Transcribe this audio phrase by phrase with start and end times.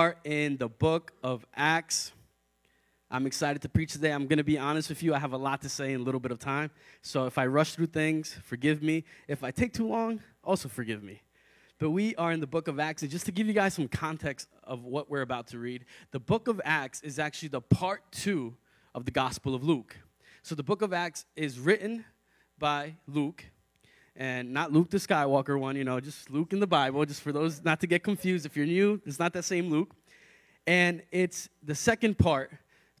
[0.00, 2.12] are in the book of Acts.
[3.10, 4.12] I'm excited to preach today.
[4.12, 5.12] I'm going to be honest with you.
[5.12, 6.70] I have a lot to say in a little bit of time.
[7.02, 9.04] So if I rush through things, forgive me.
[9.28, 11.20] If I take too long, also forgive me.
[11.78, 13.02] But we are in the book of Acts.
[13.02, 16.20] And just to give you guys some context of what we're about to read, the
[16.20, 18.56] book of Acts is actually the part two
[18.94, 19.98] of the Gospel of Luke.
[20.42, 22.06] So the book of Acts is written
[22.58, 23.44] by Luke,
[24.16, 27.32] and not Luke the Skywalker one, you know, just Luke in the Bible, just for
[27.32, 28.44] those not to get confused.
[28.46, 29.94] If you're new, it's not that same Luke.
[30.66, 32.52] And it's the second part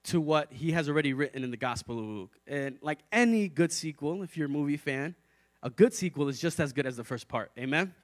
[0.04, 2.38] to what he has already written in the Gospel of Luke.
[2.46, 5.14] And like any good sequel, if you're a movie fan,
[5.62, 7.50] a good sequel is just as good as the first part.
[7.58, 7.94] Amen?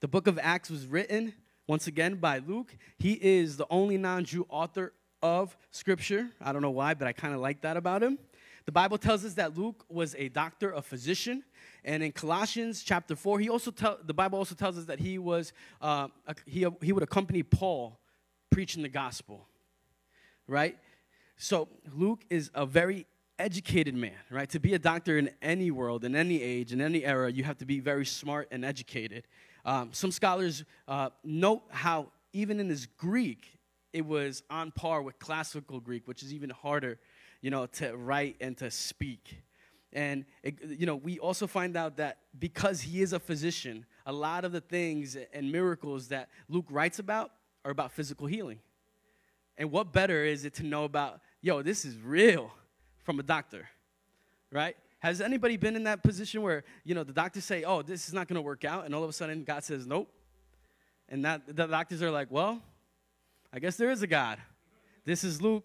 [0.00, 1.32] The book of Acts was written,
[1.68, 2.76] once again, by Luke.
[2.98, 4.92] He is the only non Jew author
[5.22, 6.28] of Scripture.
[6.40, 8.18] I don't know why, but I kind of like that about him.
[8.66, 11.44] The Bible tells us that Luke was a doctor, a physician,
[11.86, 15.18] and in Colossians chapter four, he also tell, the Bible also tells us that he
[15.18, 16.08] was uh,
[16.44, 17.98] he he would accompany Paul
[18.50, 19.46] preaching the gospel,
[20.48, 20.76] right?
[21.36, 23.06] So Luke is a very
[23.38, 24.48] educated man, right?
[24.50, 27.58] To be a doctor in any world, in any age, in any era, you have
[27.58, 29.24] to be very smart and educated.
[29.64, 33.58] Um, some scholars uh, note how even in his Greek,
[33.92, 36.98] it was on par with classical Greek, which is even harder,
[37.42, 39.38] you know, to write and to speak.
[39.92, 44.12] And, it, you know, we also find out that because he is a physician, a
[44.12, 47.32] lot of the things and miracles that Luke writes about
[47.64, 48.58] are about physical healing.
[49.56, 52.50] And what better is it to know about, yo, this is real
[53.04, 53.68] from a doctor,
[54.52, 54.76] right?
[54.98, 58.12] Has anybody been in that position where, you know, the doctors say, oh, this is
[58.12, 60.10] not going to work out, and all of a sudden God says, nope?
[61.08, 62.60] And that, the doctors are like, well,
[63.52, 64.38] I guess there is a God.
[65.04, 65.64] This is Luke,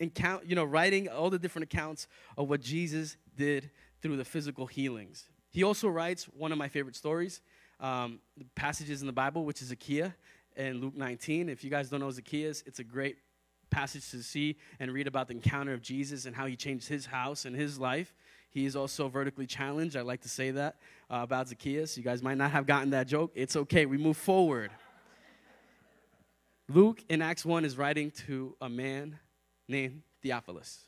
[0.00, 4.66] account, you know, writing all the different accounts of what Jesus did through the physical
[4.66, 5.28] healings.
[5.50, 7.40] He also writes one of my favorite stories,
[7.80, 8.20] um,
[8.54, 10.12] passages in the Bible, which is Zacchaeus
[10.56, 11.48] in Luke 19.
[11.48, 13.16] If you guys don't know Zacchaeus, it's a great
[13.70, 17.06] passage to see and read about the encounter of Jesus and how he changed his
[17.06, 18.14] house and his life.
[18.50, 19.96] He is also vertically challenged.
[19.96, 20.76] I like to say that
[21.10, 21.96] uh, about Zacchaeus.
[21.96, 23.32] You guys might not have gotten that joke.
[23.34, 23.86] It's okay.
[23.86, 24.70] We move forward.
[26.68, 29.18] Luke in Acts 1 is writing to a man
[29.68, 30.84] named Theophilus.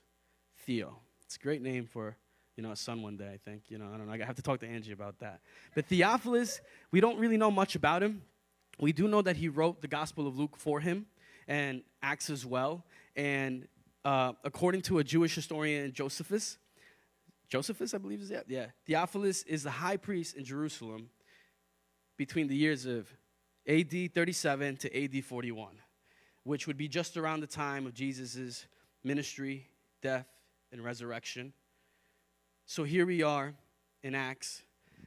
[0.59, 0.99] Theo.
[1.25, 2.17] It's a great name for
[2.57, 3.65] you know, a son one day, I think.
[3.69, 4.13] You know, I don't know.
[4.13, 5.41] I have to talk to Angie about that.
[5.75, 6.61] But Theophilus,
[6.91, 8.23] we don't really know much about him.
[8.79, 11.07] We do know that he wrote the Gospel of Luke for him
[11.47, 12.85] and Acts as well.
[13.17, 13.69] And
[14.05, 16.59] uh, according to a Jewish historian, Josephus,
[17.49, 18.67] Josephus, I believe is that, yeah.
[18.87, 21.09] Theophilus is the high priest in Jerusalem
[22.17, 23.09] between the years of
[23.69, 25.75] AD 37 to AD 41,
[26.45, 28.67] which would be just around the time of Jesus'
[29.03, 29.69] ministry,
[30.03, 30.27] death,
[30.73, 31.53] and resurrection.
[32.67, 33.53] So here we are
[34.03, 34.63] in Acts,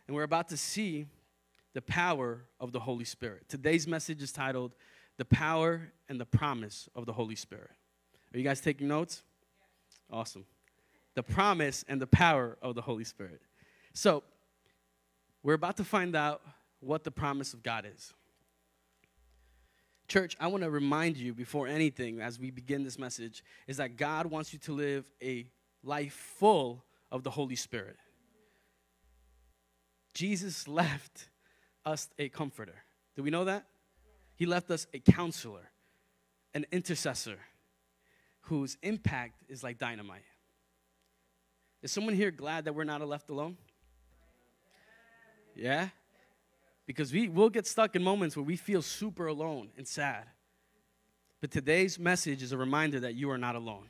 [0.05, 1.07] and we're about to see
[1.73, 3.49] the power of the Holy Spirit.
[3.49, 4.75] Today's message is titled
[5.17, 7.71] The Power and the Promise of the Holy Spirit.
[8.31, 9.23] Are you guys taking notes?
[10.11, 10.45] Awesome.
[11.15, 13.41] The promise and the power of the Holy Spirit.
[13.91, 14.23] So,
[15.41, 16.43] we're about to find out
[16.79, 18.13] what the promise of God is.
[20.07, 23.97] Church, I want to remind you before anything, as we begin this message, is that
[23.97, 25.47] God wants you to live a
[25.83, 27.97] life full of the Holy Spirit.
[30.13, 31.29] Jesus left
[31.85, 32.83] us a comforter.
[33.15, 33.65] Do we know that?
[34.35, 35.69] He left us a counselor,
[36.53, 37.37] an intercessor
[38.41, 40.23] whose impact is like dynamite.
[41.81, 43.57] Is someone here glad that we're not left alone?
[45.55, 45.89] Yeah?
[46.85, 50.25] Because we will get stuck in moments where we feel super alone and sad.
[51.41, 53.89] But today's message is a reminder that you are not alone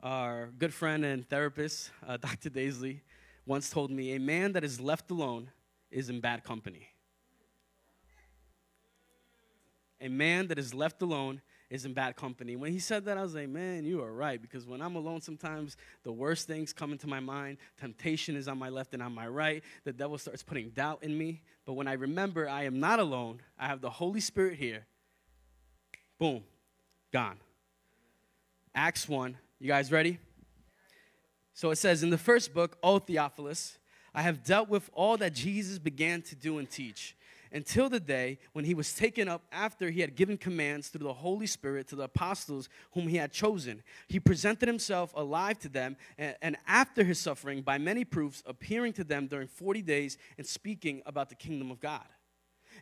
[0.00, 2.50] our good friend and therapist, uh, Dr.
[2.50, 3.00] Daisley,
[3.46, 5.50] once told me a man that is left alone
[5.90, 6.88] is in bad company.
[10.00, 11.40] A man that is left alone
[11.70, 12.54] is in bad company.
[12.54, 14.40] When he said that, I was like, man, you are right.
[14.40, 17.58] Because when I'm alone, sometimes the worst things come into my mind.
[17.80, 19.64] Temptation is on my left and on my right.
[19.84, 21.42] The devil starts putting doubt in me.
[21.64, 24.86] But when I remember I am not alone, I have the Holy Spirit here,
[26.18, 26.44] boom,
[27.12, 27.38] gone.
[28.74, 30.18] Acts 1, you guys ready?
[31.54, 33.78] So it says in the first book, O Theophilus,
[34.14, 37.16] I have dealt with all that Jesus began to do and teach
[37.52, 41.12] until the day when he was taken up after he had given commands through the
[41.12, 43.82] Holy Spirit to the apostles whom he had chosen.
[44.08, 48.92] He presented himself alive to them, and, and, after his suffering, by many proofs, appearing
[48.94, 52.06] to them during 40 days and speaking about the kingdom of God.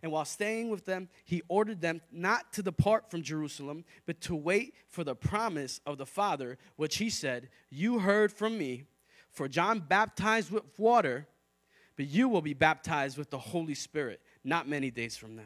[0.03, 4.35] And while staying with them, he ordered them not to depart from Jerusalem, but to
[4.35, 8.85] wait for the promise of the Father, which he said, You heard from me,
[9.31, 11.27] for John baptized with water,
[11.97, 15.43] but you will be baptized with the Holy Spirit not many days from now.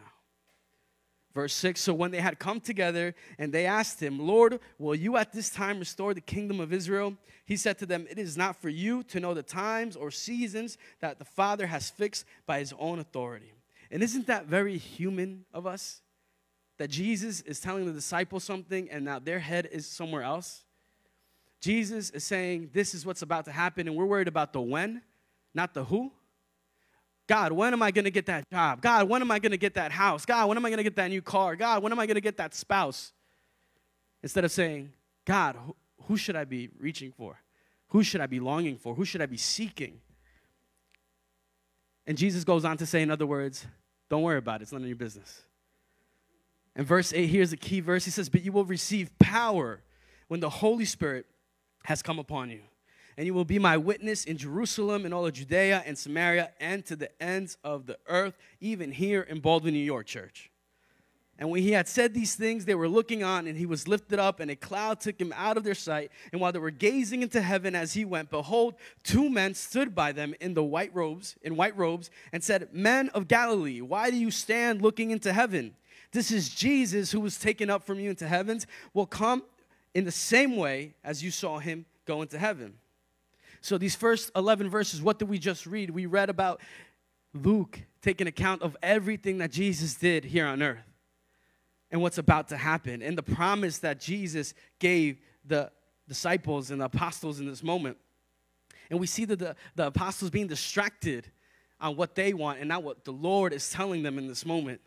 [1.34, 5.16] Verse 6 So when they had come together and they asked him, Lord, will you
[5.16, 7.16] at this time restore the kingdom of Israel?
[7.44, 10.78] He said to them, It is not for you to know the times or seasons
[11.00, 13.52] that the Father has fixed by his own authority.
[13.90, 16.02] And isn't that very human of us?
[16.78, 20.64] That Jesus is telling the disciples something and now their head is somewhere else?
[21.60, 25.02] Jesus is saying, This is what's about to happen, and we're worried about the when,
[25.54, 26.12] not the who.
[27.26, 28.80] God, when am I going to get that job?
[28.80, 30.24] God, when am I going to get that house?
[30.24, 31.56] God, when am I going to get that new car?
[31.56, 33.12] God, when am I going to get that spouse?
[34.22, 34.92] Instead of saying,
[35.26, 35.56] God,
[36.04, 37.38] who should I be reaching for?
[37.88, 38.94] Who should I be longing for?
[38.94, 40.00] Who should I be seeking?
[42.08, 43.66] And Jesus goes on to say, in other words,
[44.10, 44.64] don't worry about it.
[44.64, 45.42] It's none of your business.
[46.74, 48.04] And verse 8, here's a key verse.
[48.04, 49.82] He says, But you will receive power
[50.26, 51.26] when the Holy Spirit
[51.84, 52.62] has come upon you
[53.18, 56.86] and you will be my witness in Jerusalem and all of Judea and Samaria and
[56.86, 60.52] to the ends of the earth, even here in Baldwin, New York, church.
[61.38, 64.18] And when he had said these things, they were looking on, and he was lifted
[64.18, 66.10] up, and a cloud took him out of their sight.
[66.32, 68.74] And while they were gazing into heaven as he went, behold,
[69.04, 73.08] two men stood by them in the white robes, in white robes, and said, Men
[73.10, 75.76] of Galilee, why do you stand looking into heaven?
[76.10, 79.44] This is Jesus who was taken up from you into heavens, will come
[79.94, 82.74] in the same way as you saw him go into heaven.
[83.60, 85.90] So, these first 11 verses, what did we just read?
[85.90, 86.60] We read about
[87.32, 90.87] Luke taking account of everything that Jesus did here on earth
[91.90, 95.70] and what's about to happen and the promise that Jesus gave the
[96.06, 97.96] disciples and the apostles in this moment.
[98.90, 101.26] And we see that the, the apostles being distracted
[101.80, 104.80] on what they want and not what the Lord is telling them in this moment.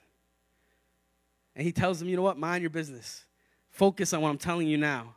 [1.56, 3.26] And he tells them, you know what, mind your business.
[3.70, 5.16] Focus on what I'm telling you now.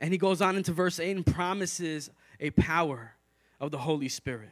[0.00, 3.14] And he goes on into verse 8 and promises a power
[3.60, 4.50] of the Holy Spirit.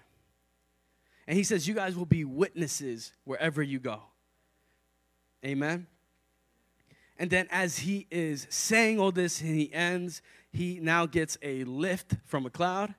[1.27, 4.03] And he says, You guys will be witnesses wherever you go.
[5.44, 5.87] Amen.
[7.19, 10.21] And then, as he is saying all this and he ends,
[10.53, 12.95] he now gets a lift from a cloud.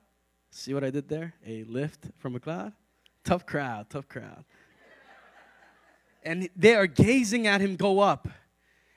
[0.50, 1.34] See what I did there?
[1.46, 2.72] A lift from a cloud?
[3.24, 4.44] Tough crowd, tough crowd.
[6.24, 8.28] and they are gazing at him go up.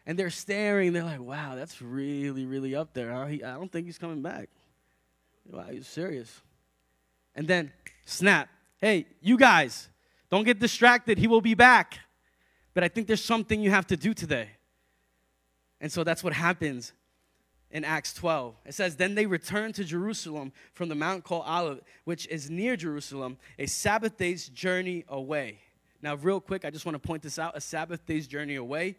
[0.05, 0.93] And they're staring.
[0.93, 3.27] They're like, wow, that's really, really up there.
[3.27, 4.49] He, I don't think he's coming back.
[5.49, 6.41] Wow, you serious?
[7.35, 7.71] And then
[8.05, 8.49] snap.
[8.79, 9.89] Hey, you guys,
[10.31, 11.19] don't get distracted.
[11.19, 11.99] He will be back.
[12.73, 14.49] But I think there's something you have to do today.
[15.81, 16.93] And so that's what happens
[17.71, 18.55] in Acts 12.
[18.65, 22.77] It says, Then they returned to Jerusalem from the mount called Olivet, which is near
[22.77, 25.59] Jerusalem, a Sabbath day's journey away.
[26.01, 27.57] Now, real quick, I just want to point this out.
[27.57, 28.95] A Sabbath day's journey away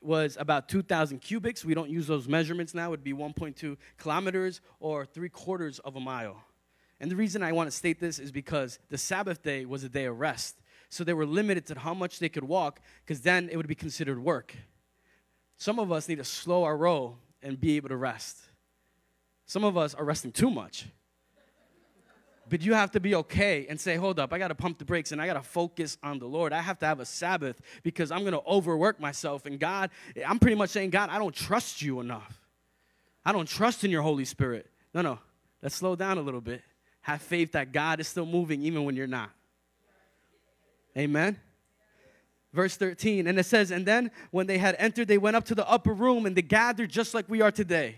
[0.00, 1.64] was about 2,000 cubits.
[1.64, 2.88] We don't use those measurements now.
[2.88, 6.42] It would be 1.2 kilometers or three quarters of a mile.
[7.00, 9.88] And the reason I want to state this is because the Sabbath day was a
[9.88, 10.56] day of rest.
[10.88, 13.74] So they were limited to how much they could walk because then it would be
[13.74, 14.54] considered work.
[15.58, 18.38] Some of us need to slow our roll and be able to rest.
[19.46, 20.86] Some of us are resting too much.
[22.48, 24.84] But you have to be okay and say, hold up, I got to pump the
[24.84, 26.52] brakes and I got to focus on the Lord.
[26.52, 29.46] I have to have a Sabbath because I'm to overwork myself.
[29.46, 29.90] And God,
[30.24, 32.40] I'm pretty much saying, God, I don't trust you enough.
[33.24, 34.70] I don't trust in your Holy Spirit.
[34.94, 35.18] No, no,
[35.60, 36.62] let's slow down a little bit.
[37.00, 39.30] Have faith that God is still moving even when you're not.
[40.96, 41.38] Amen.
[42.52, 45.54] Verse 13, and it says, And then when they had entered, they went up to
[45.54, 47.96] the upper room and they gathered just like we are today.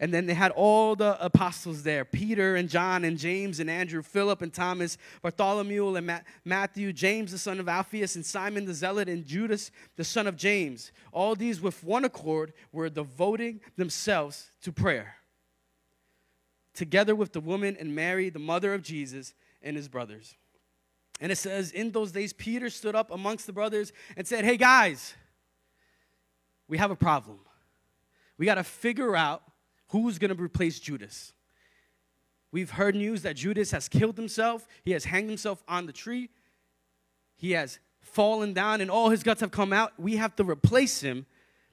[0.00, 4.02] And then they had all the apostles there Peter and John and James and Andrew,
[4.02, 8.74] Philip and Thomas, Bartholomew and Ma- Matthew, James the son of Alphaeus, and Simon the
[8.74, 10.92] Zealot, and Judas the son of James.
[11.10, 15.16] All these with one accord were devoting themselves to prayer,
[16.74, 20.36] together with the woman and Mary, the mother of Jesus, and his brothers.
[21.20, 24.56] And it says, In those days, Peter stood up amongst the brothers and said, Hey
[24.56, 25.14] guys,
[26.68, 27.38] we have a problem.
[28.36, 29.42] We got to figure out
[29.88, 31.32] Who's going to replace Judas?
[32.50, 36.30] We've heard news that Judas has killed himself, he has hanged himself on the tree,
[37.36, 39.92] he has fallen down, and all his guts have come out.
[39.98, 41.26] We have to replace him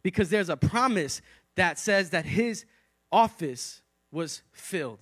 [0.03, 1.21] because there's a promise
[1.55, 2.65] that says that his
[3.11, 4.99] office was filled.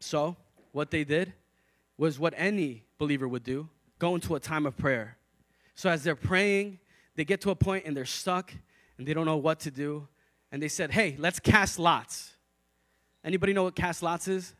[0.00, 0.36] So,
[0.72, 1.32] what they did
[1.96, 5.16] was what any believer would do go into a time of prayer.
[5.74, 6.78] So, as they're praying,
[7.16, 8.52] they get to a point and they're stuck
[8.98, 10.08] and they don't know what to do
[10.54, 12.32] and they said, hey, let's cast lots.
[13.24, 14.54] Anybody know what cast lots is?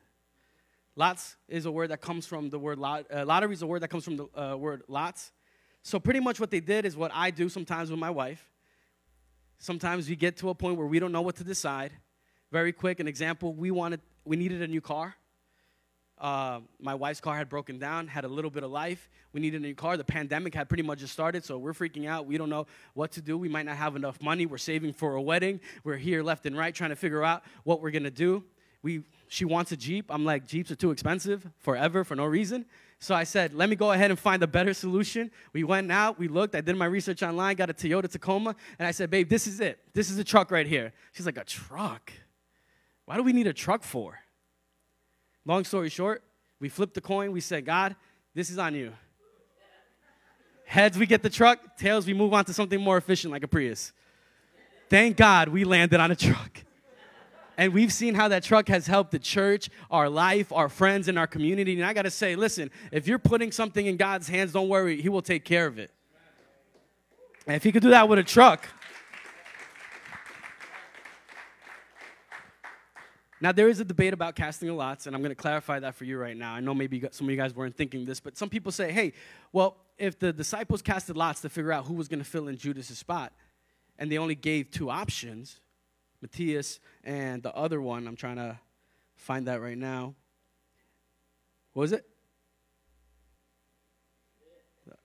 [0.97, 3.07] Lots is a word that comes from the word lot.
[3.13, 5.31] Uh, lottery is a word that comes from the uh, word lots.
[5.83, 8.49] So pretty much what they did is what I do sometimes with my wife.
[9.59, 11.93] Sometimes we get to a point where we don't know what to decide.
[12.51, 15.15] Very quick, an example: we wanted, we needed a new car.
[16.25, 19.11] Uh, my wife's car had broken down, had a little bit of life.
[19.35, 19.99] We needed a new car.
[19.99, 22.25] The pandemic had pretty much just started, so we're freaking out.
[22.25, 23.37] We don't know what to do.
[23.37, 24.47] We might not have enough money.
[24.47, 25.61] We're saving for a wedding.
[25.85, 28.43] We're here left and right trying to figure out what we're gonna do.
[28.83, 30.07] We, she wants a Jeep.
[30.09, 32.65] I'm like, Jeeps are too expensive forever for no reason.
[33.01, 35.31] So I said, let me go ahead and find a better solution.
[35.53, 38.89] We went out, we looked, I did my research online, got a Toyota Tacoma, and
[38.89, 39.79] I said, babe, this is it.
[39.93, 40.95] This is a truck right here.
[41.13, 42.11] She's like, a truck?
[43.05, 44.24] Why do we need a truck for?
[45.47, 46.23] Long story short,
[46.61, 47.33] we flipped the coin.
[47.33, 47.97] We said, God,
[48.35, 48.93] this is on you.
[50.65, 51.77] Heads, we get the truck.
[51.77, 53.93] Tails, we move on to something more efficient like a Prius.
[54.89, 56.65] Thank God we landed on a truck.
[57.57, 61.19] And we've seen how that truck has helped the church, our life, our friends, and
[61.19, 61.75] our community.
[61.75, 65.01] And I got to say, listen, if you're putting something in God's hands, don't worry,
[65.01, 65.91] He will take care of it.
[67.47, 68.67] And if He could do that with a truck,
[73.45, 75.97] Now, there is a debate about casting of lots, and I'm going to clarify that
[75.97, 76.55] for you right now.
[76.55, 79.13] I know maybe some of you guys weren't thinking this, but some people say, hey,
[79.53, 82.57] well, if the disciples casted lots to figure out who was going to fill in
[82.57, 83.35] Judas' spot,
[83.99, 85.61] and they only gave two options,
[86.23, 88.59] Matthias and the other one, I'm trying to
[89.15, 90.15] find that right now.
[91.75, 92.07] What was it?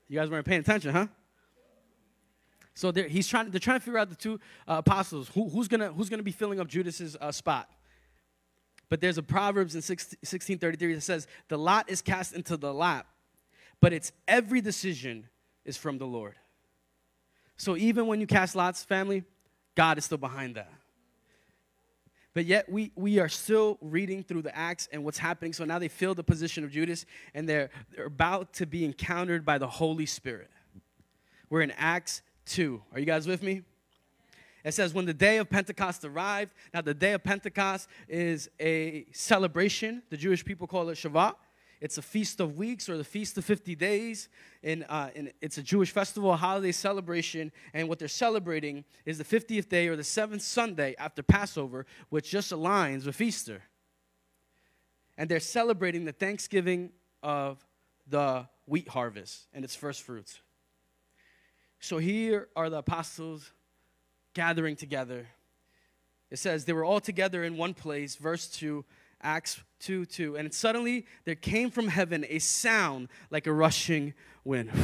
[0.08, 1.08] You guys weren't paying attention, huh?
[2.72, 3.50] So he's trying.
[3.50, 5.28] They're trying to figure out the two uh, apostles.
[5.34, 7.68] Who, who's gonna Who's gonna be filling up Judas's uh, spot?
[8.90, 13.06] But there's a Proverbs in 1633 that says, The lot is cast into the lap,
[13.80, 15.28] but its every decision
[15.64, 16.34] is from the Lord.
[17.56, 19.22] So even when you cast lots, family,
[19.76, 20.72] God is still behind that.
[22.32, 25.52] But yet we, we are still reading through the Acts and what's happening.
[25.52, 27.04] So now they fill the position of Judas
[27.34, 30.50] and they're, they're about to be encountered by the Holy Spirit.
[31.48, 32.82] We're in Acts 2.
[32.92, 33.62] Are you guys with me?
[34.64, 39.06] It says, when the day of Pentecost arrived, now the day of Pentecost is a
[39.12, 40.02] celebration.
[40.10, 41.34] The Jewish people call it Shavuot.
[41.80, 44.28] It's a feast of weeks or the feast of 50 days.
[44.62, 47.52] And, uh, and it's a Jewish festival, a holiday celebration.
[47.72, 52.30] And what they're celebrating is the 50th day or the seventh Sunday after Passover, which
[52.30, 53.62] just aligns with Easter.
[55.16, 56.90] And they're celebrating the thanksgiving
[57.22, 57.64] of
[58.06, 60.40] the wheat harvest and its first fruits.
[61.78, 63.52] So here are the apostles
[64.34, 65.28] gathering together.
[66.30, 68.84] It says they were all together in one place, verse 2,
[69.22, 70.36] Acts 2 2.
[70.36, 74.70] And suddenly there came from heaven a sound like a rushing wind.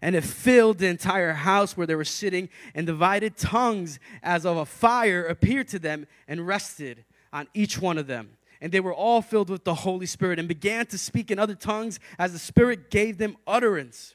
[0.00, 4.56] And it filled the entire house where they were sitting, and divided tongues as of
[4.56, 8.36] a fire appeared to them and rested on each one of them.
[8.60, 11.56] And they were all filled with the Holy Spirit and began to speak in other
[11.56, 14.14] tongues as the Spirit gave them utterance.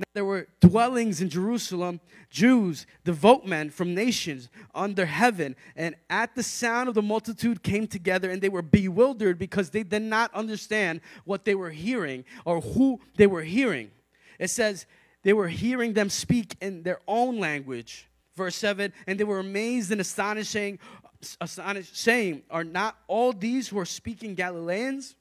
[0.00, 5.54] Now, there were dwellings in Jerusalem, Jews, devout men from nations under heaven.
[5.76, 9.82] And at the sound of the multitude came together, and they were bewildered because they
[9.82, 13.90] did not understand what they were hearing or who they were hearing.
[14.38, 14.86] It says
[15.22, 18.08] they were hearing them speak in their own language.
[18.34, 20.78] Verse 7 And they were amazed and astonished, saying,
[21.42, 25.14] astonished, saying Are not all these who are speaking Galileans?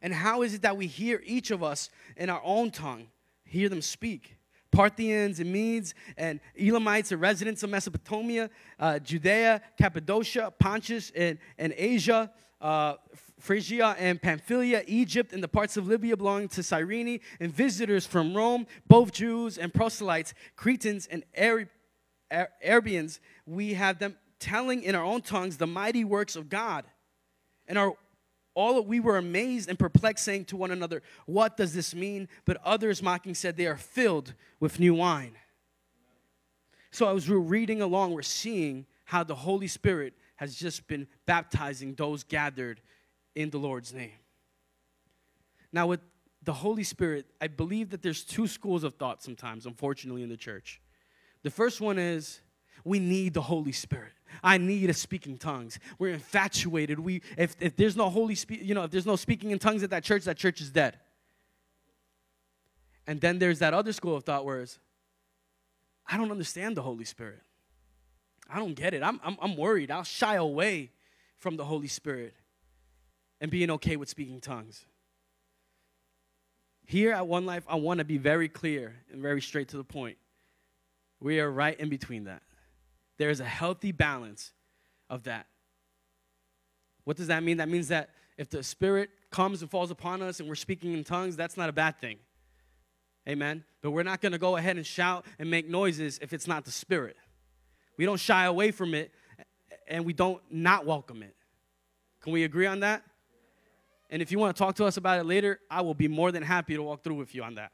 [0.00, 3.08] And how is it that we hear each of us in our own tongue?
[3.48, 4.36] Hear them speak.
[4.70, 11.72] Parthians and Medes and Elamites and residents of Mesopotamia, uh, Judea, Cappadocia, Pontus, and, and
[11.76, 12.94] Asia, uh,
[13.38, 18.34] Phrygia and Pamphylia, Egypt, and the parts of Libya belonging to Cyrene, and visitors from
[18.34, 21.24] Rome, both Jews and proselytes, Cretans and
[22.62, 26.84] Arabians, we have them telling in our own tongues the mighty works of God.
[27.66, 27.94] And our
[28.58, 32.28] all we were amazed and perplexed, saying to one another, What does this mean?
[32.44, 35.36] But others mocking said, They are filled with new wine.
[36.90, 41.94] So as we're reading along, we're seeing how the Holy Spirit has just been baptizing
[41.94, 42.80] those gathered
[43.36, 44.18] in the Lord's name.
[45.72, 46.00] Now, with
[46.42, 50.36] the Holy Spirit, I believe that there's two schools of thought sometimes, unfortunately, in the
[50.36, 50.80] church.
[51.44, 52.40] The first one is
[52.84, 54.12] we need the Holy Spirit.
[54.42, 55.78] I need a speaking tongues.
[55.98, 56.98] We're infatuated.
[56.98, 59.82] We if, if there's no holy spe- you know, if there's no speaking in tongues
[59.82, 60.98] at that church, that church is dead.
[63.06, 64.78] And then there's that other school of thought where it's,
[66.06, 67.40] I don't understand the Holy Spirit.
[68.50, 69.02] I don't get it.
[69.02, 69.90] I'm, I'm, I'm worried.
[69.90, 70.90] I'll shy away
[71.38, 72.34] from the Holy Spirit
[73.40, 74.84] and being okay with speaking tongues.
[76.84, 79.84] Here at One Life, I want to be very clear and very straight to the
[79.84, 80.16] point.
[81.20, 82.42] We are right in between that.
[83.18, 84.52] There is a healthy balance
[85.10, 85.46] of that.
[87.04, 87.58] What does that mean?
[87.58, 91.04] That means that if the Spirit comes and falls upon us and we're speaking in
[91.04, 92.18] tongues, that's not a bad thing.
[93.28, 93.64] Amen.
[93.82, 96.64] But we're not going to go ahead and shout and make noises if it's not
[96.64, 97.16] the Spirit.
[97.96, 99.12] We don't shy away from it
[99.88, 101.34] and we don't not welcome it.
[102.22, 103.02] Can we agree on that?
[104.10, 106.32] And if you want to talk to us about it later, I will be more
[106.32, 107.72] than happy to walk through with you on that.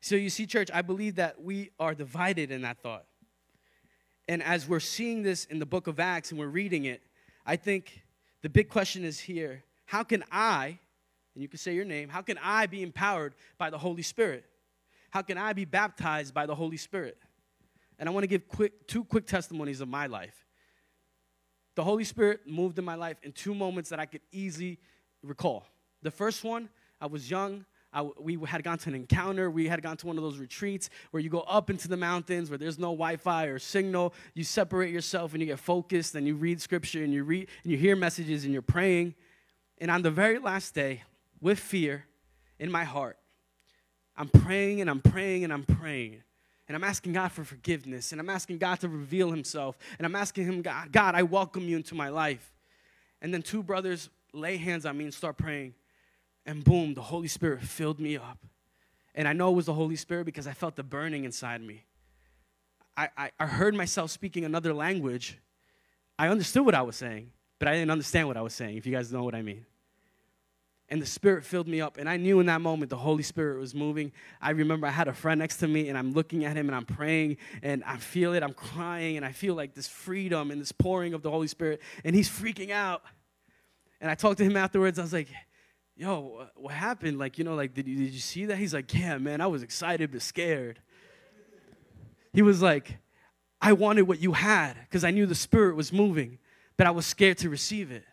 [0.00, 3.04] So, you see, church, I believe that we are divided in that thought.
[4.28, 7.02] And as we're seeing this in the book of Acts and we're reading it,
[7.44, 8.02] I think
[8.42, 10.78] the big question is here how can I,
[11.34, 14.44] and you can say your name, how can I be empowered by the Holy Spirit?
[15.10, 17.18] How can I be baptized by the Holy Spirit?
[17.98, 20.46] And I want to give quick, two quick testimonies of my life.
[21.74, 24.78] The Holy Spirit moved in my life in two moments that I could easily
[25.22, 25.66] recall.
[26.02, 26.68] The first one,
[27.00, 27.64] I was young.
[27.92, 29.50] I, we had gone to an encounter.
[29.50, 32.48] We had gone to one of those retreats where you go up into the mountains
[32.48, 34.14] where there's no Wi-Fi or signal.
[34.34, 37.72] You separate yourself and you get focused and you read scripture and you read and
[37.72, 39.14] you hear messages and you're praying.
[39.78, 41.02] And on the very last day,
[41.40, 42.06] with fear
[42.58, 43.18] in my heart,
[44.16, 46.22] I'm praying and I'm praying and I'm praying.
[46.68, 49.76] And I'm asking God for forgiveness and I'm asking God to reveal Himself.
[49.98, 52.52] And I'm asking Him, God, God, I welcome you into my life.
[53.20, 55.74] And then two brothers lay hands on me and start praying.
[56.44, 58.38] And boom, the Holy Spirit filled me up.
[59.14, 61.84] And I know it was the Holy Spirit because I felt the burning inside me.
[62.96, 65.38] I, I, I heard myself speaking another language.
[66.18, 68.86] I understood what I was saying, but I didn't understand what I was saying, if
[68.86, 69.64] you guys know what I mean
[70.92, 71.96] and the Spirit filled me up.
[71.96, 74.12] And I knew in that moment the Holy Spirit was moving.
[74.42, 76.76] I remember I had a friend next to me, and I'm looking at him and
[76.76, 78.42] I'm praying, and I feel it.
[78.42, 81.80] I'm crying, and I feel like this freedom and this pouring of the Holy Spirit,
[82.04, 83.02] and he's freaking out.
[84.02, 84.98] And I talked to him afterwards.
[84.98, 85.28] I was like,
[85.96, 87.18] yo, what happened?
[87.18, 88.56] Like, you know, like, did you, did you see that?
[88.56, 90.80] He's like, yeah, man, I was excited but scared.
[92.32, 92.98] He was like,
[93.60, 96.38] I wanted what you had because I knew the Spirit was moving,
[96.76, 98.04] but I was scared to receive it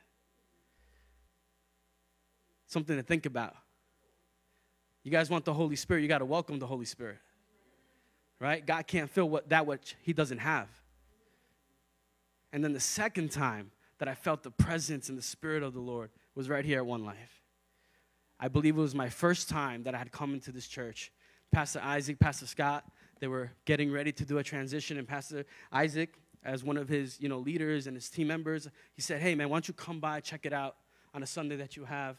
[2.70, 3.56] something to think about.
[5.04, 7.18] You guys want the Holy Spirit, you got to welcome the Holy Spirit.
[8.40, 8.66] Right?
[8.66, 10.70] God can't fill what that which he doesn't have.
[12.54, 15.80] And then the second time that I felt the presence and the spirit of the
[15.80, 17.39] Lord was right here at One Life.
[18.40, 21.12] I believe it was my first time that I had come into this church.
[21.52, 22.86] Pastor Isaac, Pastor Scott,
[23.20, 27.20] they were getting ready to do a transition, and Pastor Isaac, as one of his
[27.20, 30.00] you know leaders and his team members, he said, "Hey man, why don't you come
[30.00, 30.78] by, check it out
[31.14, 32.18] on a Sunday that you have?"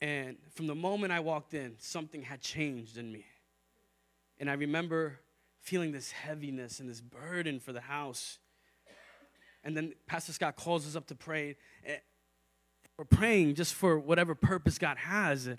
[0.00, 3.24] And from the moment I walked in, something had changed in me.
[4.38, 5.20] And I remember
[5.60, 8.38] feeling this heaviness and this burden for the house.
[9.62, 11.56] And then Pastor Scott calls us up to pray.
[12.98, 15.46] We're praying just for whatever purpose God has.
[15.46, 15.58] And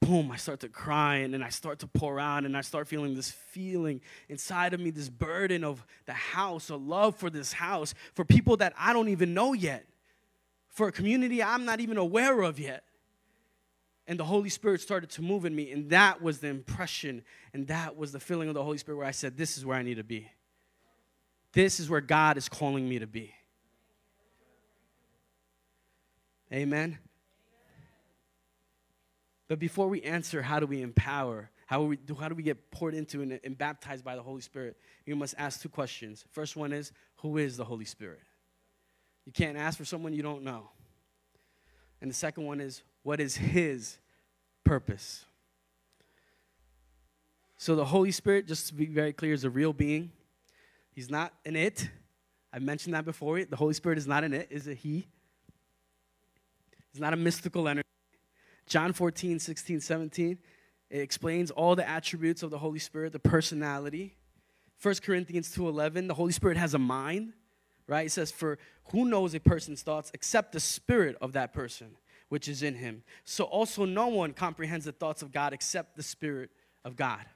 [0.00, 2.88] boom, I start to cry and then I start to pour out and I start
[2.88, 7.52] feeling this feeling inside of me, this burden of the house, a love for this
[7.52, 9.86] house, for people that I don't even know yet,
[10.68, 12.84] for a community I'm not even aware of yet
[14.10, 15.70] and the Holy Spirit started to move in me.
[15.70, 17.22] And that was the impression
[17.54, 19.78] and that was the feeling of the Holy Spirit where I said, This is where
[19.78, 20.28] I need to be.
[21.52, 23.32] This is where God is calling me to be.
[26.52, 26.98] Amen.
[29.48, 31.50] But before we answer, how do we empower?
[31.66, 34.76] How, we, how do we get poured into and, and baptized by the Holy Spirit?
[35.06, 36.24] You must ask two questions.
[36.30, 38.20] First one is, Who is the Holy Spirit?
[39.24, 40.70] You can't ask for someone you don't know.
[42.00, 43.98] And the second one is, what is His
[44.64, 45.24] purpose?
[47.56, 50.10] So the Holy Spirit, just to be very clear, is a real being.
[50.92, 51.88] He's not an it.
[52.52, 53.44] I mentioned that before.
[53.44, 55.06] The Holy Spirit is not an it, is a He.
[56.92, 57.86] He's not a mystical energy.
[58.66, 60.38] John 14, 16, 17,
[60.90, 64.16] it explains all the attributes of the Holy Spirit, the personality.
[64.80, 67.32] 1 Corinthians 2:11, the Holy Spirit has a mind,
[67.86, 68.06] right?
[68.06, 68.58] It says, For
[68.92, 71.96] who knows a person's thoughts except the spirit of that person?
[72.30, 73.02] which is in him.
[73.24, 76.50] So also no one comprehends the thoughts of God except the Spirit
[76.84, 77.26] of God.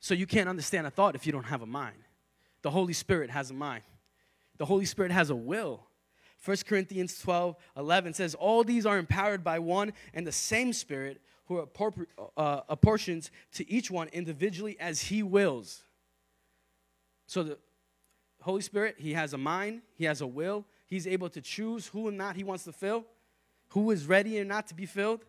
[0.00, 2.02] So you can't understand a thought if you don't have a mind.
[2.62, 3.84] The Holy Spirit has a mind.
[4.58, 5.86] The Holy Spirit has a will.
[6.44, 11.20] 1 Corinthians 12, 11 says, All these are empowered by one and the same Spirit
[11.46, 11.66] who
[12.36, 15.82] uh, apportions to each one individually as he wills.
[17.26, 17.58] So the
[18.40, 22.08] Holy Spirit, he has a mind, he has a will, he's able to choose who
[22.08, 23.04] and not he wants to fill
[23.70, 25.24] who is ready and not to be filled.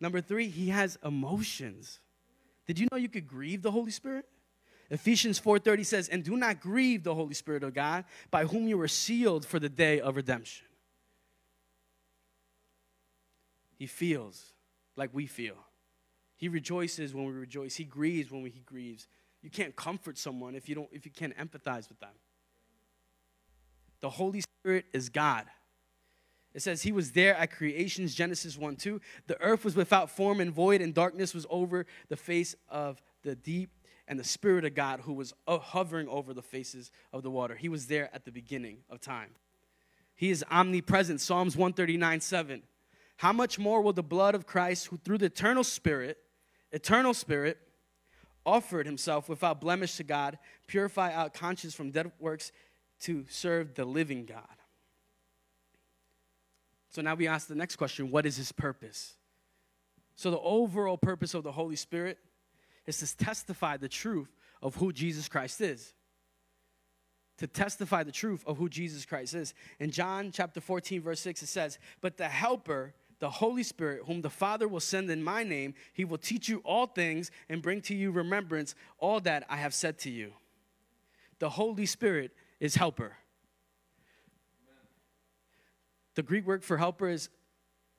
[0.00, 2.00] Number three, he has emotions.
[2.66, 4.28] Did you know you could grieve the Holy Spirit?
[4.90, 8.78] Ephesians 4:30 says, "And do not grieve the Holy Spirit of God, by whom you
[8.78, 10.66] were sealed for the day of redemption."
[13.76, 14.54] He feels
[14.94, 15.66] like we feel.
[16.36, 17.76] He rejoices when we rejoice.
[17.76, 19.08] He grieves when we, he grieves.
[19.42, 22.14] You can't comfort someone if you don't if you can't empathize with them.
[24.00, 25.46] The Holy Spirit is God.
[26.54, 29.00] It says he was there at creation's Genesis 1 2.
[29.26, 33.34] The earth was without form and void, and darkness was over the face of the
[33.34, 33.70] deep,
[34.08, 37.54] and the Spirit of God who was uh, hovering over the faces of the water.
[37.54, 39.30] He was there at the beginning of time.
[40.14, 41.20] He is omnipresent.
[41.20, 42.62] Psalms 139 7.
[43.18, 46.18] How much more will the blood of Christ, who through the eternal Spirit,
[46.70, 47.58] eternal Spirit,
[48.44, 52.52] offered himself without blemish to God, purify our conscience from dead works
[53.00, 54.42] to serve the living God?
[56.90, 59.14] So now we ask the next question what is his purpose?
[60.14, 62.18] So, the overall purpose of the Holy Spirit
[62.86, 65.94] is to testify the truth of who Jesus Christ is.
[67.38, 69.52] To testify the truth of who Jesus Christ is.
[69.78, 74.22] In John chapter 14, verse 6, it says, But the Helper, the Holy Spirit, whom
[74.22, 77.82] the Father will send in my name, he will teach you all things and bring
[77.82, 80.32] to you remembrance all that I have said to you.
[81.38, 83.16] The Holy Spirit is helper.
[86.14, 87.28] The Greek word for helper is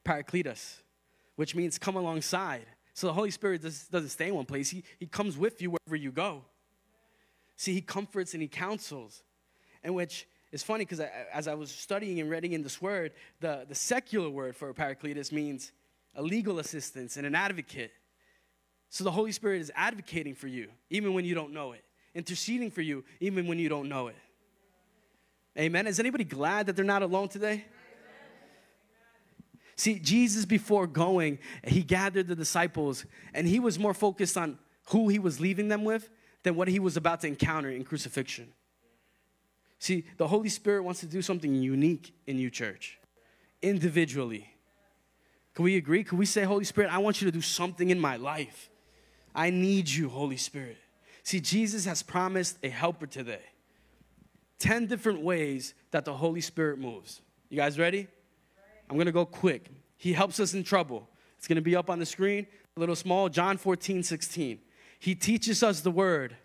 [0.03, 0.81] parakletos,
[1.35, 2.65] which means come alongside.
[2.97, 5.69] So the Holy Spirit does, doesn't stay in one place, he, he comes with you
[5.69, 6.41] wherever you go.
[7.55, 9.21] See, He comforts and He counsels,
[9.83, 13.67] and which is funny because as I was studying and reading in this word, the,
[13.69, 15.73] the secular word for parakletos means
[16.15, 17.91] a legal assistance and an advocate.
[18.89, 21.83] So the Holy Spirit is advocating for you, even when you don't know it,
[22.15, 24.15] interceding for you, even when you don't know it.
[25.55, 25.85] Amen.
[25.85, 27.65] Is anybody glad that they're not alone today?
[29.77, 34.57] See, Jesus, before going, he gathered the disciples and he was more focused on
[34.89, 36.09] who he was leaving them with
[36.43, 38.51] than what he was about to encounter in crucifixion.
[39.77, 42.97] See, the Holy Spirit wants to do something unique in you, church,
[43.61, 44.49] individually.
[45.53, 46.03] Can we agree?
[46.03, 48.71] Can we say, Holy Spirit, I want you to do something in my life?
[49.35, 50.77] I need you, Holy Spirit.
[51.21, 53.41] See, Jesus has promised a helper today.
[54.57, 57.21] 10 different ways that the Holy Spirit moves.
[57.49, 58.07] You guys ready?
[58.89, 59.69] I'm going to go quick.
[59.97, 61.07] He helps us in trouble.
[61.37, 63.29] It's going to be up on the screen, a little small.
[63.29, 64.59] John 14, 16.
[64.99, 66.35] He teaches us the word.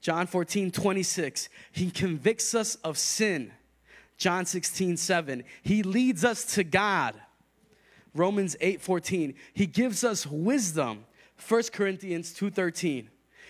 [0.00, 1.48] John 14, 26.
[1.72, 3.52] He convicts us of sin.
[4.16, 5.44] John 16, 7.
[5.62, 7.14] He leads us to God.
[8.14, 9.34] Romans 8, 14.
[9.54, 11.04] He gives us wisdom.
[11.48, 13.08] 1 Corinthians 2, 13.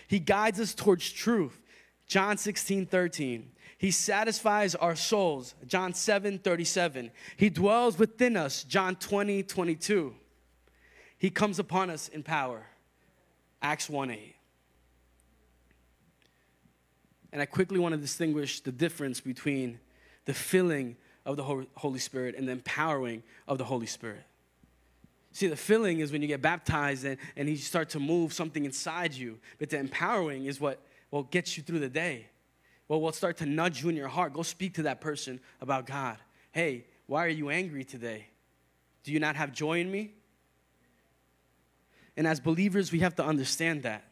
[0.08, 1.60] He guides us towards truth.
[2.06, 3.50] John 16, 13.
[3.82, 7.10] He satisfies our souls, John 7 37.
[7.36, 10.14] He dwells within us, John 20 22.
[11.18, 12.64] He comes upon us in power,
[13.60, 14.36] Acts 1 8.
[17.32, 19.80] And I quickly want to distinguish the difference between
[20.26, 24.22] the filling of the Holy Spirit and the empowering of the Holy Spirit.
[25.32, 28.64] See, the filling is when you get baptized and, and you start to move something
[28.64, 30.78] inside you, but the empowering is what,
[31.10, 32.28] what gets you through the day
[32.88, 34.32] well, we'll start to nudge you in your heart.
[34.32, 36.18] Go speak to that person about God.
[36.50, 38.26] Hey, why are you angry today?
[39.04, 40.12] Do you not have joy in me?
[42.16, 44.04] And as believers, we have to understand that.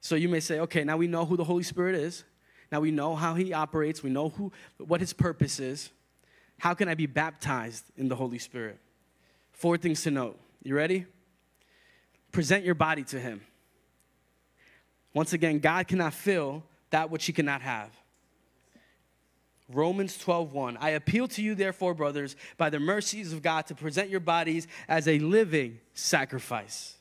[0.00, 2.24] So you may say, okay, now we know who the Holy Spirit is.
[2.70, 4.02] Now we know how he operates.
[4.02, 5.90] We know who, what his purpose is.
[6.58, 8.78] How can I be baptized in the Holy Spirit?
[9.52, 10.38] Four things to note.
[10.62, 11.06] You ready?
[12.32, 13.40] Present your body to him.
[15.12, 17.90] Once again, God cannot fill that which he cannot have.
[19.68, 24.10] Romans 12:1 I appeal to you therefore brothers by the mercies of God to present
[24.10, 26.96] your bodies as a living sacrifice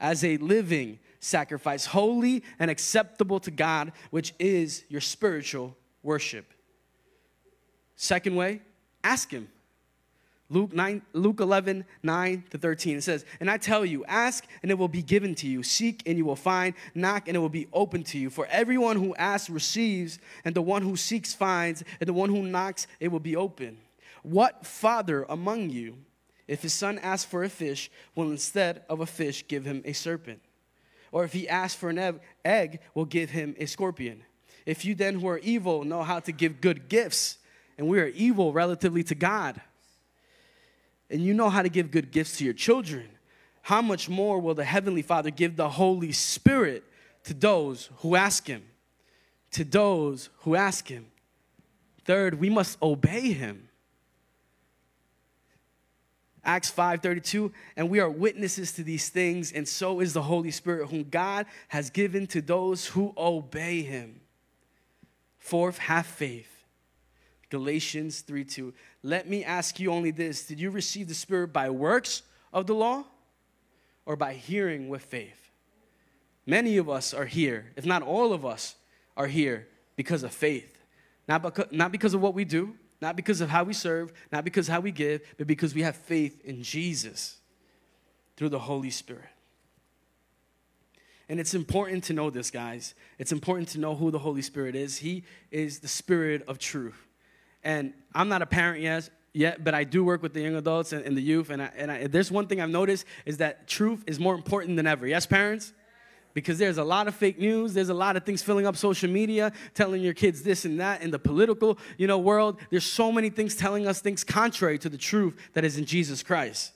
[0.00, 6.52] as a living sacrifice holy and acceptable to God which is your spiritual worship.
[7.96, 8.62] Second way
[9.04, 9.48] ask him
[10.48, 12.98] Luke, 9, Luke 11, 9 to 13.
[12.98, 15.62] It says, And I tell you, ask and it will be given to you.
[15.62, 16.74] Seek and you will find.
[16.94, 18.30] Knock and it will be open to you.
[18.30, 22.42] For everyone who asks receives, and the one who seeks finds, and the one who
[22.42, 23.78] knocks it will be open.
[24.22, 25.98] What father among you,
[26.46, 29.92] if his son asks for a fish, will instead of a fish give him a
[29.92, 30.40] serpent?
[31.10, 34.22] Or if he asks for an egg, will give him a scorpion?
[34.64, 37.38] If you then who are evil know how to give good gifts,
[37.78, 39.60] and we are evil relatively to God,
[41.10, 43.08] and you know how to give good gifts to your children,
[43.62, 46.84] how much more will the Heavenly Father give the Holy Spirit
[47.24, 48.62] to those who ask Him?
[49.52, 51.06] To those who ask Him.
[52.04, 53.68] Third, we must obey Him.
[56.46, 60.88] Acts 5:32 and we are witnesses to these things and so is the Holy Spirit
[60.88, 64.20] whom God has given to those who obey him.
[65.38, 66.55] Fourth, have faith.
[67.50, 68.74] Galatians 3 2.
[69.02, 72.74] Let me ask you only this Did you receive the Spirit by works of the
[72.74, 73.04] law
[74.04, 75.50] or by hearing with faith?
[76.46, 78.76] Many of us are here, if not all of us
[79.16, 80.72] are here because of faith.
[81.28, 84.44] Not because, not because of what we do, not because of how we serve, not
[84.44, 87.38] because how we give, but because we have faith in Jesus
[88.36, 89.28] through the Holy Spirit.
[91.28, 92.94] And it's important to know this, guys.
[93.18, 94.98] It's important to know who the Holy Spirit is.
[94.98, 97.05] He is the Spirit of truth.
[97.66, 100.92] And I'm not a parent yet, yet but I do work with the young adults
[100.92, 101.50] and, and the youth.
[101.50, 104.76] And, I, and I, there's one thing I've noticed is that truth is more important
[104.76, 105.06] than ever.
[105.06, 105.72] Yes, parents?
[106.32, 109.08] because there's a lot of fake news there's a lot of things filling up social
[109.08, 113.10] media telling your kids this and that in the political you know world there's so
[113.10, 116.72] many things telling us things contrary to the truth that is in jesus christ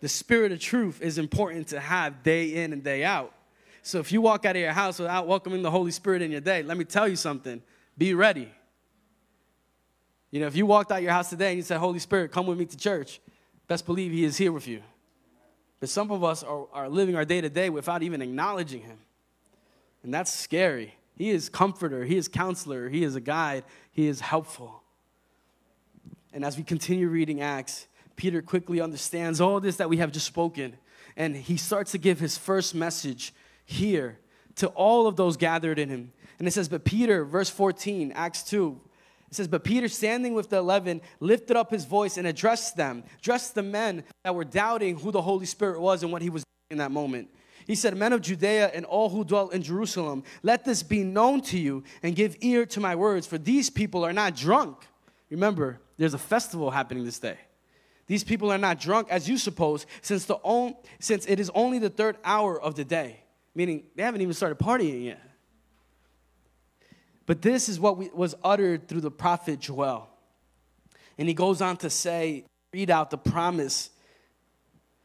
[0.00, 3.34] the spirit of truth is important to have day in and day out
[3.82, 6.40] so if you walk out of your house without welcoming the holy spirit in your
[6.40, 7.60] day let me tell you something
[7.98, 8.50] be ready
[10.34, 12.46] you know if you walked out your house today and you said holy spirit come
[12.46, 13.20] with me to church
[13.68, 14.82] best believe he is here with you
[15.84, 18.96] but some of us are, are living our day to day without even acknowledging Him.
[20.02, 20.94] And that's scary.
[21.14, 24.82] He is comforter, He is counselor, He is a guide, He is helpful.
[26.32, 30.24] And as we continue reading Acts, Peter quickly understands all this that we have just
[30.24, 30.74] spoken.
[31.18, 33.34] And he starts to give his first message
[33.66, 34.18] here
[34.56, 36.12] to all of those gathered in him.
[36.38, 38.80] And it says, But Peter, verse 14, Acts 2,
[39.34, 43.02] it says, But Peter, standing with the eleven, lifted up his voice and addressed them,
[43.18, 46.44] addressed the men that were doubting who the Holy Spirit was and what he was
[46.44, 47.28] doing in that moment.
[47.66, 51.40] He said, Men of Judea and all who dwell in Jerusalem, let this be known
[51.42, 54.86] to you and give ear to my words, for these people are not drunk.
[55.30, 57.38] Remember, there's a festival happening this day.
[58.06, 61.80] These people are not drunk as you suppose, since, the on, since it is only
[61.80, 65.20] the third hour of the day, meaning they haven't even started partying yet.
[67.26, 70.08] But this is what we, was uttered through the prophet Joel.
[71.18, 73.90] And he goes on to say, read out the promise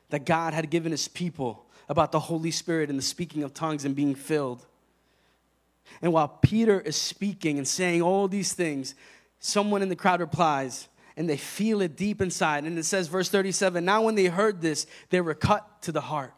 [0.09, 3.85] that God had given his people about the Holy Spirit and the speaking of tongues
[3.85, 4.65] and being filled.
[6.01, 8.95] And while Peter is speaking and saying all these things,
[9.39, 12.63] someone in the crowd replies, and they feel it deep inside.
[12.63, 16.01] And it says, verse 37 Now, when they heard this, they were cut to the
[16.01, 16.33] heart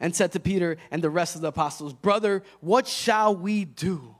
[0.00, 4.16] and said to Peter and the rest of the apostles, Brother, what shall we do?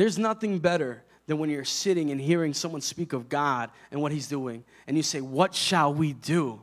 [0.00, 4.12] There's nothing better than when you're sitting and hearing someone speak of God and what
[4.12, 6.62] He's doing, and you say, What shall we do?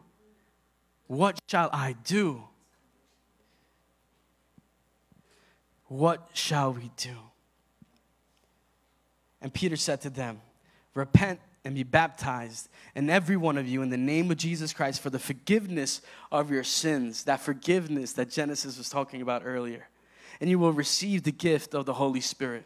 [1.05, 2.41] What shall I do?
[5.85, 7.13] What shall we do?
[9.39, 10.41] And Peter said to them,
[10.95, 14.99] Repent and be baptized, and every one of you, in the name of Jesus Christ,
[14.99, 19.89] for the forgiveness of your sins, that forgiveness that Genesis was talking about earlier.
[20.41, 22.65] And you will receive the gift of the Holy Spirit.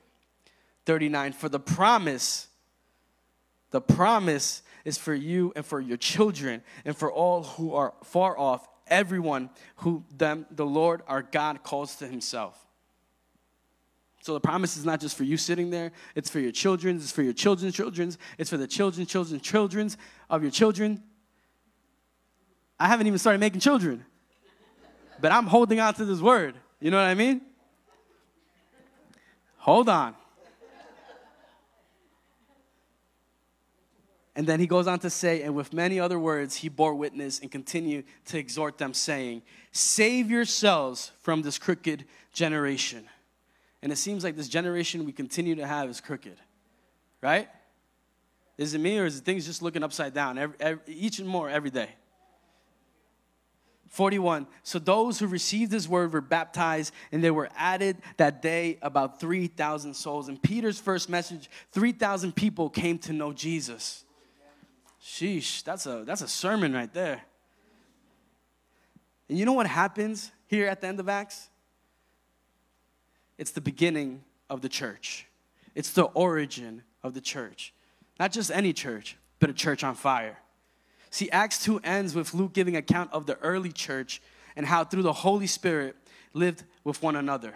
[0.85, 2.47] 39 For the promise,
[3.71, 8.37] the promise is for you and for your children and for all who are far
[8.37, 12.57] off, everyone who them the Lord our God calls to himself.
[14.23, 17.11] So the promise is not just for you sitting there, it's for your children, it's
[17.11, 19.97] for your children's children's, it's for the children's children's children's
[20.29, 21.01] of your children.
[22.79, 24.05] I haven't even started making children.
[25.19, 26.55] But I'm holding on to this word.
[26.79, 27.41] You know what I mean?
[29.57, 30.15] Hold on.
[34.35, 37.39] And then he goes on to say, and with many other words, he bore witness
[37.39, 39.41] and continued to exhort them, saying,
[39.71, 43.07] Save yourselves from this crooked generation.
[43.81, 46.37] And it seems like this generation we continue to have is crooked,
[47.21, 47.49] right?
[48.57, 51.27] Is it me or is it things just looking upside down every, every, each and
[51.27, 51.89] more every day?
[53.89, 54.47] 41.
[54.63, 59.19] So those who received his word were baptized, and there were added that day about
[59.19, 60.29] 3,000 souls.
[60.29, 64.05] In Peter's first message, 3,000 people came to know Jesus.
[65.03, 67.21] Sheesh, that's a, that's a sermon right there.
[69.27, 71.49] And you know what happens here at the end of Acts?
[73.37, 75.25] It's the beginning of the church,
[75.73, 77.73] it's the origin of the church.
[78.19, 80.37] Not just any church, but a church on fire.
[81.09, 84.21] See, Acts 2 ends with Luke giving account of the early church
[84.55, 85.95] and how through the Holy Spirit
[86.33, 87.55] lived with one another.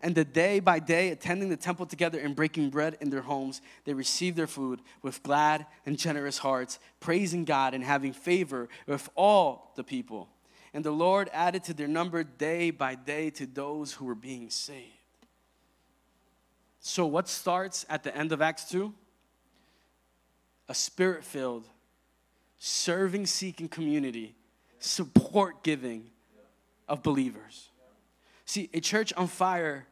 [0.00, 3.60] and the day by day attending the temple together and breaking bread in their homes,
[3.84, 9.08] they received their food with glad and generous hearts, praising God and having favor with
[9.16, 10.28] all the people.
[10.72, 14.50] And the Lord added to their number day by day to those who were being
[14.50, 14.92] saved.
[16.80, 18.94] So, what starts at the end of Acts 2?
[20.68, 21.66] A spirit filled,
[22.58, 24.36] serving seeking community,
[24.78, 26.10] support giving
[26.88, 27.70] of believers.
[28.48, 29.86] See, a church on fire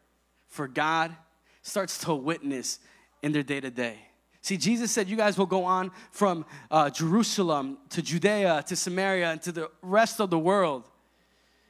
[0.49, 1.15] for God
[1.61, 2.79] starts to witness
[3.23, 3.99] in their day to day.
[4.41, 9.33] See, Jesus said, You guys will go on from uh, Jerusalem to Judea to Samaria
[9.33, 10.85] and to the rest of the world.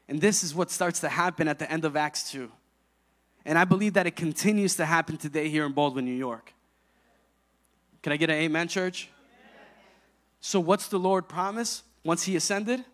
[0.08, 2.52] And this is what starts to happen at the end of Acts 2.
[3.44, 6.54] And I believe that it continues to happen today here in Baldwin, New York.
[8.00, 9.08] Can I get an amen, church?
[9.08, 9.66] Amen.
[10.40, 12.84] So, what's the Lord promise once He ascended?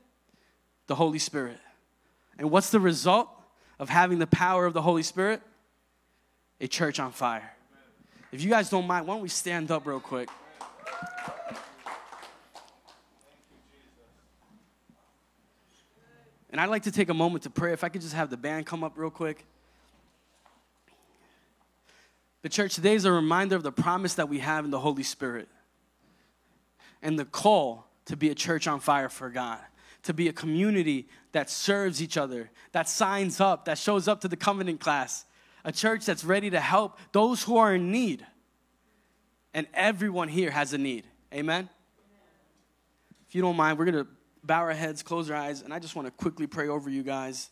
[0.87, 1.59] The Holy Spirit.
[2.39, 3.29] And what's the result
[3.79, 5.43] of having the power of the Holy Spirit?
[6.61, 7.53] A church on fire.
[8.31, 10.29] If you guys don't mind, why don't we stand up real quick?
[16.51, 17.73] And I'd like to take a moment to pray.
[17.73, 19.45] If I could just have the band come up real quick.
[22.43, 25.03] The church today is a reminder of the promise that we have in the Holy
[25.03, 25.49] Spirit
[27.01, 29.59] and the call to be a church on fire for God,
[30.03, 34.29] to be a community that serves each other, that signs up, that shows up to
[34.29, 35.25] the covenant class,
[35.65, 38.27] a church that's ready to help those who are in need.
[39.55, 41.07] And everyone here has a need.
[41.33, 41.69] Amen?
[43.29, 44.11] If you don't mind, we're going to
[44.43, 47.03] bow our heads, close our eyes, and I just want to quickly pray over you
[47.03, 47.51] guys.